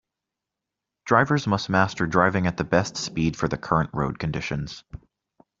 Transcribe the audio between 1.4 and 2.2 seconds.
must master